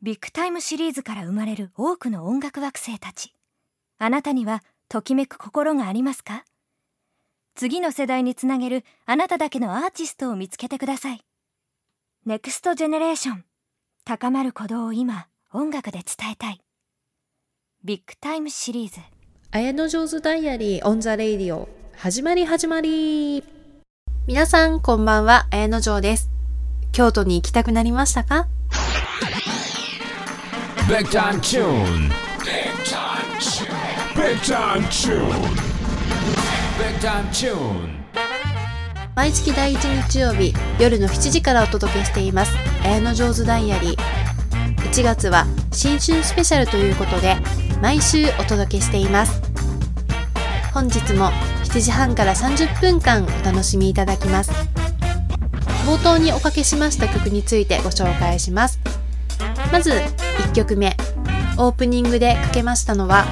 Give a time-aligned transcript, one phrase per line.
[0.00, 3.34] Big Time Series から生まれる多くの音楽惑星たち。
[3.98, 6.44] あなたにはときめく心がありますか？
[7.56, 11.20] 次の世代につなげるあなただけのアーティストを見つけてください。
[12.26, 13.44] Next Generation。
[14.04, 16.60] 高まる鼓動を今音楽で伝えたい。
[17.82, 19.00] Big Time Series。
[19.50, 21.68] Ayanojo's Diary on the Radio。
[21.96, 23.42] 始まり始まり。
[24.28, 25.48] 皆さんこんばんは。
[25.50, 26.30] 綾野城です。
[26.92, 28.46] 京都に行きたくなりましたか？
[30.88, 32.08] Big time tune.
[32.42, 33.68] Big time tune.
[34.16, 35.54] Big time tune.
[36.78, 38.04] Big time tune.
[39.14, 43.96] 毎月第1日曜日夜の7時からお届けしています綾野上手ダイアリー
[44.90, 47.36] 1月は新春スペシャルということで
[47.82, 49.42] 毎週お届けしています
[50.72, 51.26] 本日も
[51.64, 54.50] 7時半から30分間お楽しみいただきます
[55.86, 58.80] 冒頭におかけしました曲についてご紹介します
[59.70, 59.92] まず
[60.38, 60.96] 1曲目
[61.56, 63.26] オープニングでかけましたのは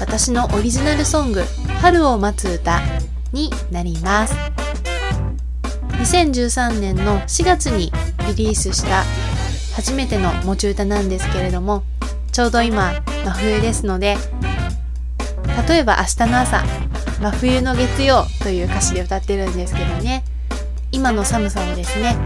[0.00, 1.44] 私のオリジナルソング
[1.80, 2.80] 「春を待つ歌」
[3.32, 4.34] になります。
[5.90, 7.92] 2013年の4月に
[8.28, 9.04] リリースした
[9.74, 11.82] 初めての持ち歌なんですけれども
[12.30, 12.92] ちょうど今
[13.24, 14.18] 真冬ですので
[15.68, 16.64] 例えば明日の朝
[17.20, 20.24] 真冬の月曜という歌詞で歌ってるんですけどね。
[20.92, 22.16] 今の寒さをですね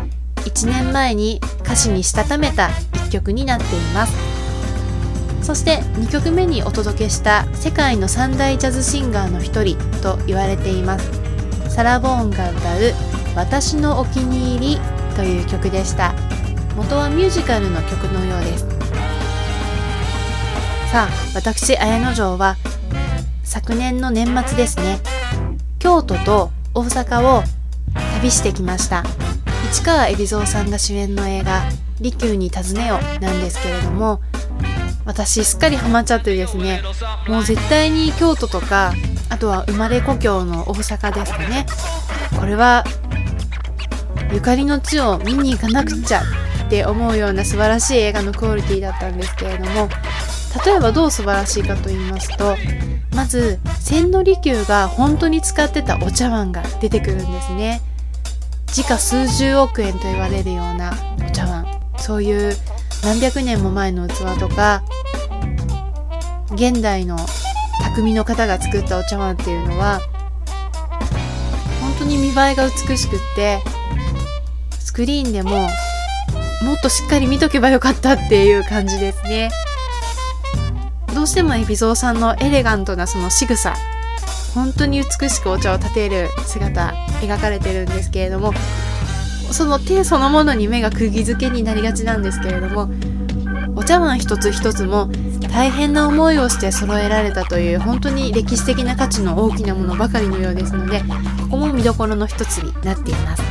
[0.45, 4.28] 1年前に歌詞にしたためた一曲になっています。
[5.49, 11.11] そして2曲目にお届けした世界の三大ジャズシンガーの一人と言われています。
[11.71, 12.93] サラ・ボーンが歌う
[13.35, 14.81] 「私のお気に入り」
[15.17, 16.13] という曲でした。
[16.77, 18.67] 元はミュージカルの曲のようです。
[20.93, 22.59] さあ私綾野城は
[23.43, 25.01] 昨年の年末ですね。
[25.79, 27.43] 京都と大阪を
[28.17, 29.03] 旅してきました。
[29.73, 31.63] 市川海老蔵さんが主演の映画
[32.03, 34.21] 「利休に尋ねよ」なんですけれども
[35.09, 36.83] 私すっかりハマっちゃってですね。
[37.27, 38.93] もう絶対に京都とか
[39.31, 41.65] あとは生まれ故郷の大阪ですかね。
[42.39, 42.85] これは
[44.31, 46.21] ゆかりの地を見に行かなくちゃ
[46.67, 49.89] って思うような素晴らしい映画のクオリティだったんですけれども
[50.67, 52.55] 例えばどう素晴らしいかと言いますと
[53.17, 57.81] まず千利休が本当に使ってたお茶碗が出てくるんですね。
[58.67, 60.93] 時価数十億円と言われるような
[61.27, 61.67] お茶碗。
[61.99, 62.55] そういう
[63.03, 64.83] 何百年も前の器とか
[66.53, 67.17] 現代の
[67.95, 70.01] 匠の方が作ったお茶碗っていうのは
[71.81, 73.61] 本当に見栄えが美しくって
[74.79, 75.69] スクリーンでも
[76.63, 79.51] もっとしっかり見とけばよかったっていう感じですね。
[81.15, 83.75] どうしても海老蔵さんのエレガントなその仕草
[84.55, 88.53] 本当に美しくお茶を立てる姿描かれてるんですけれども
[89.53, 92.91] その手そのものに目が釘付けになりがちなんですけれども
[93.77, 95.09] お茶碗一つ一つも
[95.53, 103.43] 大変な思いをして揃えられたという本当に歴史的な価値の大きなものばかりのようですのでここも見どころの一つになっています。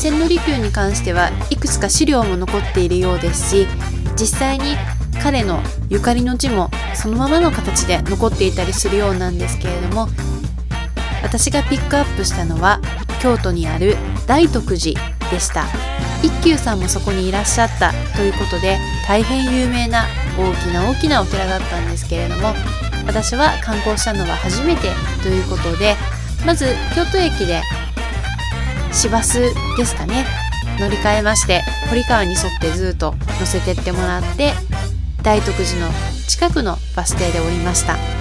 [0.00, 3.66] 千利休に関してはいくつか資料も残っているようですし
[4.18, 4.74] 実際に
[5.22, 10.08] 彼のゆかりの地もそのままの形で残っていたりするようなんですけれども
[11.22, 12.80] 私がピックアップしたのは
[13.20, 13.94] 京都にある
[14.26, 14.98] 大徳寺
[15.30, 15.66] でした。
[16.22, 20.04] 一休さんもそこにいらっしゃったということで大変有名な
[20.36, 22.54] 大きな大きなお寺だったんですけれども
[23.06, 24.88] 私は観光したのは初めて
[25.22, 25.96] ということで
[26.44, 27.62] まず京都駅で
[28.92, 29.40] 市バス
[29.76, 30.26] ですかね
[30.78, 34.52] 乗り換えまして堀川に沿ってずっと乗せてってもらって
[35.22, 35.92] 大徳寺の
[36.28, 38.19] 近くのバス停で降りました。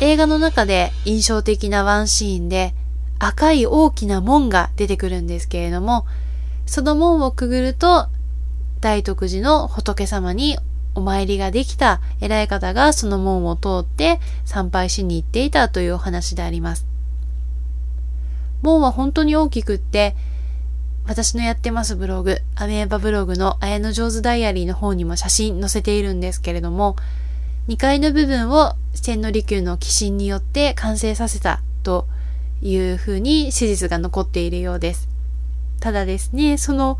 [0.00, 2.74] 映画の中で印象的なワンシーンで
[3.18, 6.06] 赤い大きな門が出てくるんですけれども
[6.64, 8.08] その門をくぐると
[8.80, 10.56] 大徳寺の仏様に
[10.94, 16.86] お参りができた偉い方がその門を通って参拝しに行っていたというお話であります。
[18.62, 20.16] 門は本当に大きくって
[21.06, 26.96] 私のやってますブログ、アメーバブログの綾野上手ダイアリーの方にも写真載せているんですけれども、
[27.68, 32.06] 2階の部分を千利休の鬼神によって完成させたと
[32.62, 35.08] いうふうに史実が残っているようです。
[35.80, 36.98] ただですね、その、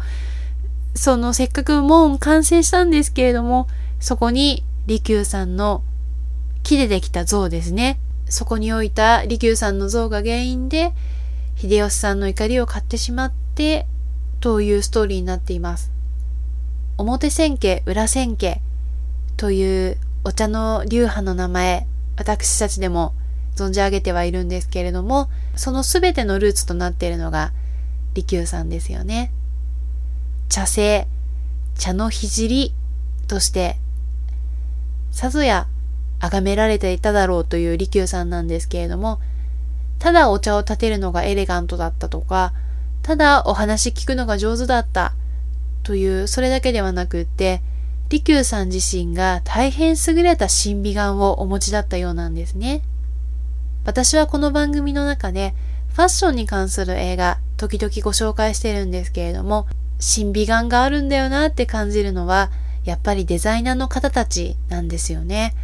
[0.94, 3.68] そのせっかく門完成したんですけれども、
[4.00, 5.82] そこに利休さんの
[6.62, 7.98] 木でできた像ですね。
[8.28, 10.92] そこに置いた利休さんの像が原因で、
[11.56, 13.86] 秀吉さんの怒りを買ってしまって、
[14.40, 15.90] というストーリーになっています。
[16.96, 18.60] 表千家、裏千家
[19.36, 21.86] というお茶の流派の名前、
[22.16, 23.14] 私たちでも
[23.56, 27.52] 存じ上げてはいるんですけれども、そのすべてのルーツとなっているのが、
[28.14, 29.32] 利休さんですよね。
[30.50, 31.06] 茶聖、
[31.78, 32.72] 茶の聖
[33.28, 33.76] として、
[35.10, 35.66] さぞや
[36.20, 39.20] 崇められていただろうという利休さんなんですけれども、
[39.98, 42.52] ただお茶を立てるのがエレガントだったとか、
[43.02, 45.14] ただお話聞くのが上手だった
[45.82, 47.62] という、それだけではなくって、
[48.10, 52.82] 利休さん自身が大変優れた審美眼をお持ちだったようなんですね。
[53.84, 55.54] 私はこの番組の中で
[55.94, 59.68] ファッションに関する映画時々ご紹介してるんですけれども、
[60.00, 62.50] 審美眼があるんだよなって感じるのは、
[62.84, 65.54] やっぱりデザイナーの方たちなんですよね。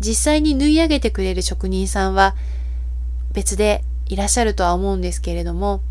[0.00, 2.34] 実際に縫い上げてくれる職人さんは
[3.34, 5.82] 別でいらっしゃるとは思うんですけれども、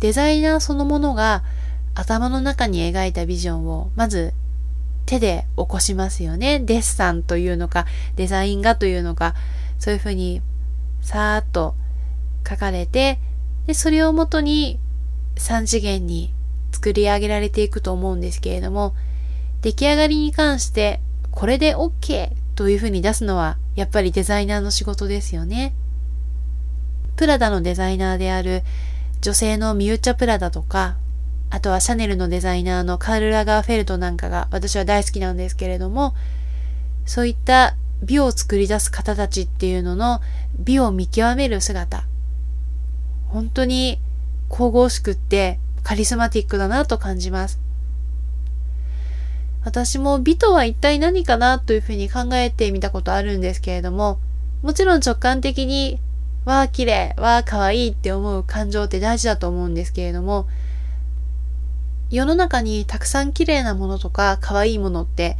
[0.00, 1.42] デザイナーそのものが
[1.94, 4.32] 頭の中に描いたビジョンをまず
[5.06, 6.60] 手で起こしますよね。
[6.60, 7.86] デッサンというのか、
[8.16, 9.34] デザイン画というのか、
[9.78, 10.42] そういうふうに
[11.00, 11.74] さーっと
[12.46, 13.18] 書かれて、
[13.66, 14.78] で、それをもとに
[15.36, 16.34] 3次元に
[16.72, 18.94] 作り上げられていくと思うんですけれども、
[19.62, 21.00] 出来上がりに関して
[21.30, 25.74] これで OK というふうに出すのはやっぱりデザイナーの仕事ですよね。
[27.16, 28.62] プラダのデザイナーである
[29.20, 30.96] 女性のミューチャ・プラダとか、
[31.50, 36.14] あとはシャネルのデザイナーのカール・ラガーフェルトなんかが私は大好きなんですけれども、
[37.04, 40.20] そういった美を作り出す方たちっていうのの
[40.58, 42.04] 美を見極める姿。
[43.28, 44.00] 本当に
[44.48, 47.60] 神々しくってカリスマティックだなと感じます。
[49.64, 54.20] 私も美とは一体何かなというふうに考えてみたことあるんですけれども、
[54.62, 55.98] もちろん直感的に、
[56.44, 60.46] わあ綺麗、わあ可愛いって思う感情って大事だと思うんですけれども、
[62.10, 65.36] 世の中にたくさん綺麗なものとか可愛いものって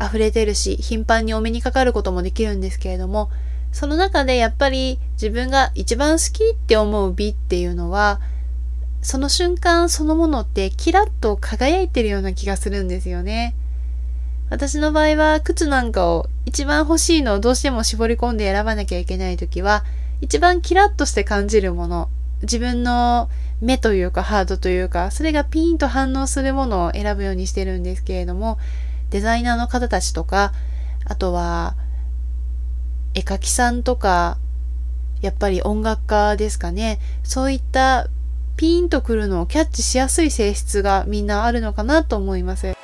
[0.00, 3.30] 溢れてるし、頻繁にお目にかかることもできるんですけれども、
[3.72, 8.20] その中でやっぱり自分が一番好きって思う美っていうのは、
[9.02, 13.54] その瞬間そのものってキラッと輝いてるような気がするんですよね。
[14.50, 19.84] 私の場合は靴なんかを一番欲しいのをどうしても絞り込んで選ばなきゃいけないときは、
[20.20, 22.10] 一番キラッとして感じるもの、
[22.42, 23.28] 自分の
[23.60, 28.58] 目というかハードというか、それがピーンと反応するものを選ぶようにしてるんですけれども、
[29.10, 30.52] デザイナーの方たちとか、
[31.04, 31.74] あとは
[33.14, 34.38] 絵描きさんとか、
[35.20, 36.98] やっぱり音楽家ですかね。
[37.22, 38.08] そういった
[38.56, 42.74] ピーンとくるのをキャッチしやすい性質がみんなあるのかなと思います。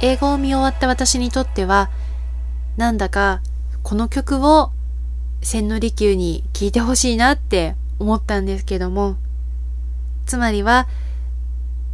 [0.00, 1.90] 英語を見終わった私にとっては、
[2.76, 3.42] なんだか
[3.82, 4.70] この曲を
[5.40, 9.16] 千利休に聴いてほしいなって思ったんですけども、
[10.26, 10.86] つまりは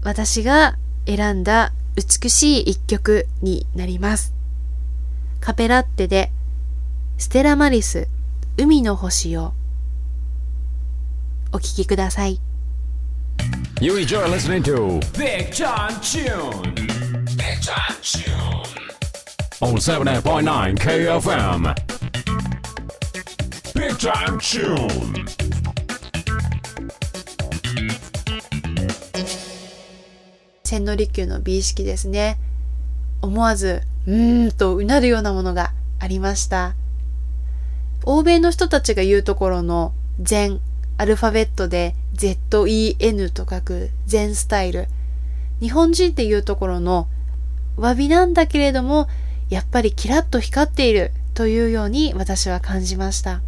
[0.02, 4.34] 私が選んだ美しい一曲になります。
[5.40, 6.30] カペラッテで
[7.16, 8.08] ステラマリス
[8.56, 9.52] 海の星を
[11.52, 12.40] お聴きください。
[13.80, 15.00] You enjoy listening to.
[15.18, 16.83] Big Time Tune.
[19.61, 21.75] On 78.9 KFM.
[23.75, 25.26] Big Time Tune.
[30.64, 32.38] 千利休の美意識ですね。
[33.20, 36.75] 思わず、うーんとうなるようなものがありました。
[38.04, 40.61] 欧米の人たちが言うところの禅、
[40.99, 44.88] アルファベットで ZEN と書く禅スタイル。
[45.61, 47.09] 日本人っていうところの
[47.76, 49.09] 詫びなんだけれども、
[49.50, 53.40] やっぱりキラッと光っているというように私は感じました。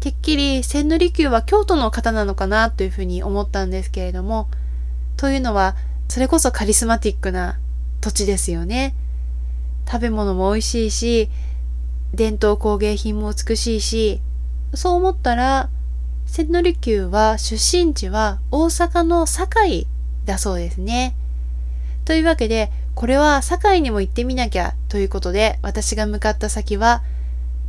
[0.00, 4.48] てっきり千利休は京都の方なのかなというふうに思ったんですけれども、
[5.16, 5.76] というのは
[6.08, 7.58] それこそカリスマティックな
[8.00, 8.94] 土地ですよね。
[9.90, 11.30] 食べ物も美味しいし、
[12.14, 14.20] 伝統工芸品も美しいし、
[14.74, 15.70] そう思ったら、
[16.26, 19.86] 千利休は出身地は大阪の堺
[20.24, 21.14] だそうですね。
[22.06, 27.02] というわけで、これは堺にも行ってみなきゃということで、私が向かった先は、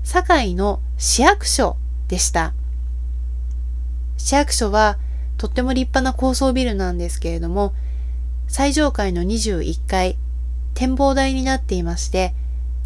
[0.03, 1.75] 堺の市役所
[2.08, 2.53] でした。
[4.15, 5.00] 市役所は
[5.38, 7.74] とっても立派な高層ビルなんですけれども、
[8.48, 10.20] 最上階の21階、
[10.75, 12.36] 展望台になっていまして、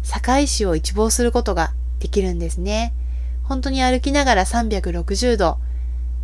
[0.02, 2.94] 堺市を一望することができるんですね。
[3.44, 5.58] 本当に歩きながら360度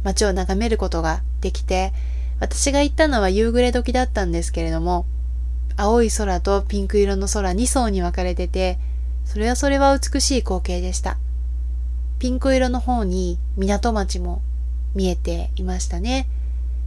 [0.05, 1.93] 街を眺めることができて、
[2.41, 5.05] 私が行ったのは夕暮れ時だったんですけれども、
[5.81, 8.79] 青い空とピンク色の空2層に分かれてて、
[9.25, 11.19] それはそれは美しい光景でした。
[12.19, 14.43] ピンク色の方に港町も
[14.97, 16.29] 見えていましたね。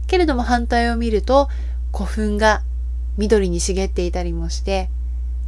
[0.06, 1.48] けれども反対を見ると
[1.94, 2.62] 古墳が
[3.16, 4.90] 緑に茂っていたりもして、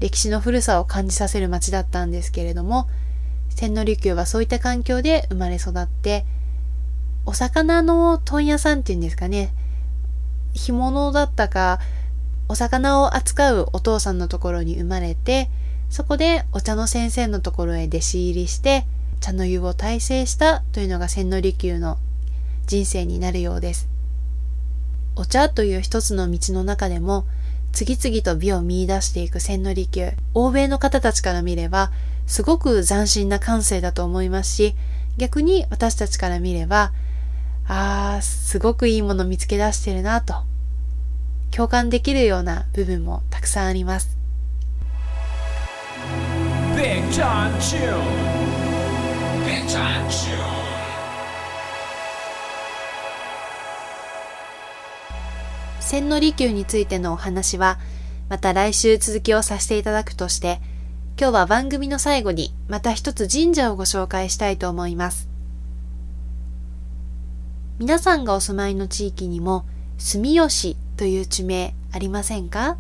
[0.01, 2.89] 歴史の古さを感じさせる町だったんですけれども、
[3.51, 6.25] 千利休はそういった環境で生まれ育って、
[7.27, 9.53] お魚の問屋さんっていうんですかね、
[10.55, 11.79] 干物だったか、
[12.49, 15.49] お魚を扱うお父さんのところに生まれて、
[15.91, 18.85] そこでお茶の先生のところへ弟子入りして、
[19.21, 21.99] 茶の湯を大成したというのが千利休の
[22.67, 23.89] 人生になるようです。
[25.17, 27.25] お茶という一つの道の中でも、
[27.73, 30.13] 次々と美を見出していく千利休。
[30.35, 31.93] 欧米の方たちから見れば、
[32.27, 34.75] すごく斬新な感性だと思いますし、
[35.17, 36.93] 逆に私たちから見れば、
[37.67, 40.35] あー、すごくいいもの見つけ出してるなと、
[41.57, 44.19] 共感できるような部分もたくさんあります。
[55.79, 57.79] 千利休についてのお話は、
[58.29, 60.61] また来週続きをさせていただくとして、
[61.17, 65.29] 今日は番組の最後にまた一つ神社をご紹介したいと思います。
[67.79, 69.65] 皆さんがお住まいの地域にも
[69.99, 72.77] 住吉という地名ありませんか？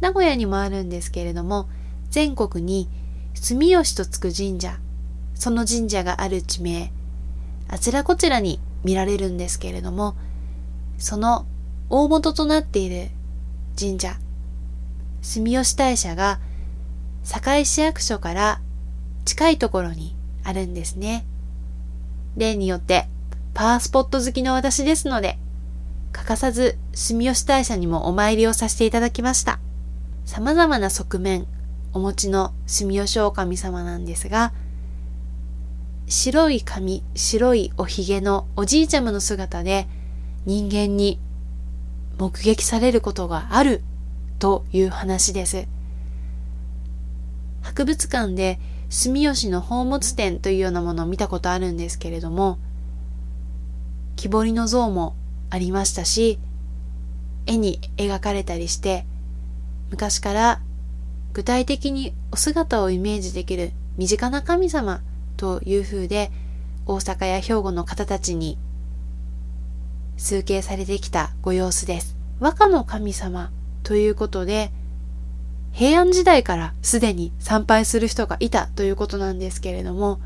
[0.00, 1.68] 名古屋にもあるんですけれども、
[2.10, 2.88] 全国に
[3.34, 4.78] 住吉とつく神社、
[5.34, 6.92] その神社がある地名、
[7.68, 10.14] あちらこちらに見られるんですけれども、
[10.98, 11.46] その
[11.88, 13.10] 大元となっている
[13.78, 14.16] 神社、
[15.22, 16.38] 住吉大社が
[17.22, 18.60] 堺市役所から
[19.24, 21.24] 近いところにあるんですね。
[22.36, 23.06] 例によって
[23.54, 25.38] パワースポット好きの私ですので、
[26.14, 29.58] 欠かさず住吉大社にもお参りをさせていただきました。
[30.24, 31.46] 様々な側面
[31.92, 34.52] お持ちの住吉狼様なんですが、
[36.06, 39.88] 白い髪、白いおひげのおじいちゃまの姿で
[40.46, 41.18] 人間に
[42.16, 43.82] 目撃されることがある
[44.38, 45.66] という話です。
[47.60, 52.58] 博物館で住吉の宝物展というようなものを見たことあるんですけれども、
[54.14, 55.16] 木彫りの像も
[55.50, 56.38] ありましたし、
[57.46, 59.06] 絵に描かれたりして、
[59.90, 60.60] 昔から
[61.32, 65.02] 具体的にお姿をイメージできる身近な神様
[65.36, 66.30] という風で、
[66.86, 68.58] 大阪や兵庫の方たちに
[70.16, 72.16] 崇敬されてきたご様子です。
[72.40, 73.50] 和歌の神様
[73.82, 74.70] ということで、
[75.72, 80.20] 平安時代からすでに参拝する人がいたということなんですけれども、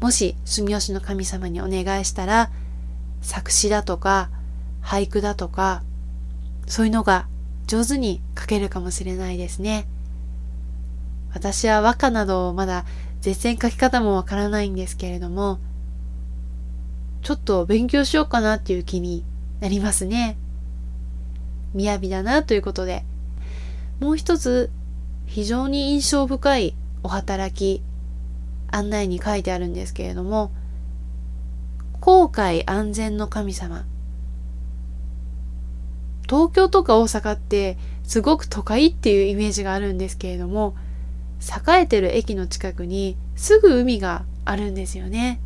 [0.00, 2.50] もし住吉の神様にお願いしたら、
[3.20, 4.30] 作詞だとか、
[4.82, 5.82] 俳句だとか、
[6.66, 7.26] そういうのが
[7.66, 9.86] 上手に書けるかもしれないですね。
[11.32, 12.84] 私は和歌などまだ
[13.20, 15.58] 絶戦書き方もわからないんですけれども、
[17.22, 19.24] ちょっと勉強しようかなっていう気に
[19.60, 20.38] なりますね。
[21.76, 23.04] 雅だなということで。
[24.00, 24.70] もう一つ、
[25.26, 27.82] 非常に印象深いお働き
[28.70, 30.52] 案内に書いてあるんですけれども、
[32.08, 33.84] 航海安全の神様。
[36.22, 40.74] 東京とか大阪ってすごく都会っていうイメージがあるんですけれども、
[41.38, 45.38] 栄えてる駅の近くにすぐ海があるんですよね。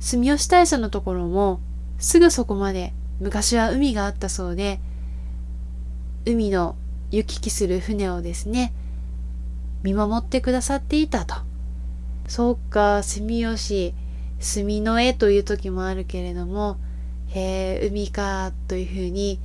[0.00, 1.60] 住吉大社のところも
[1.98, 4.80] すぐそこまで昔は海があったそうで、
[6.24, 6.74] 海の
[7.10, 8.72] 行き来する船をですね、
[9.82, 11.34] 見守ってくださっていたと。
[12.28, 13.94] そうか、住吉、
[14.40, 16.78] 住の絵という時もあるけれども、
[17.28, 19.40] へえ、海か、というふうに、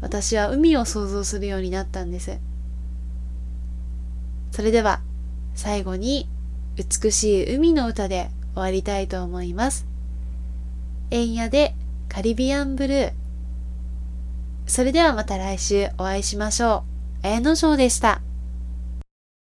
[0.00, 2.38] 私は海を想像するようになったんです。
[4.50, 5.00] それでは、
[5.54, 6.28] 最後に、
[6.76, 9.86] 美しい海の歌で終わりたいと思います。
[11.10, 11.74] 円屋で
[12.08, 13.12] カリビアンブルー。
[14.66, 16.84] それではまた来週お会いしましょ
[17.22, 17.26] う。
[17.26, 18.22] 綾野城でした。